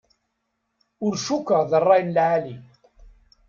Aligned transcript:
Ur 1.05 1.13
cukkeɣ 1.25 1.61
d 1.69 1.71
rray 1.83 2.03
n 2.03 2.13
lεali. 2.15 2.55